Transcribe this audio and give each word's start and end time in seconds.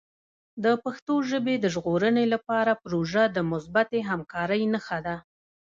د 0.63 0.65
پښتو 0.83 1.13
ژبې 1.29 1.55
د 1.59 1.65
ژغورنې 1.73 2.25
لپاره 2.33 2.79
پروژه 2.83 3.23
د 3.35 3.37
مثبتې 3.51 3.99
همکارۍ 4.09 4.61
نښه 4.73 4.99
ده. 5.05 5.15